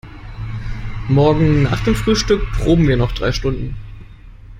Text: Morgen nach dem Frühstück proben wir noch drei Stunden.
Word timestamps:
Morgen 1.09 1.61
nach 1.61 1.83
dem 1.83 1.93
Frühstück 1.93 2.41
proben 2.53 2.87
wir 2.87 2.97
noch 2.97 3.11
drei 3.11 3.31
Stunden. 3.31 3.75